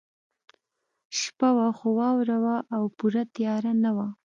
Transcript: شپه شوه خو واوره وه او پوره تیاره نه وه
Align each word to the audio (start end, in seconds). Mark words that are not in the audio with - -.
شپه 1.19 1.47
شوه 1.51 1.67
خو 1.77 1.87
واوره 1.99 2.37
وه 2.43 2.55
او 2.75 2.83
پوره 2.97 3.23
تیاره 3.35 3.71
نه 3.83 3.91
وه 3.95 4.07